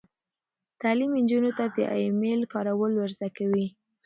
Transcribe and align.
تعلیم 0.81 1.11
نجونو 1.21 1.51
ته 1.57 1.65
د 1.75 1.77
ای 1.93 2.03
میل 2.21 2.41
کارول 2.53 2.91
ور 2.95 3.09
زده 3.17 3.29
کوي. 3.37 3.67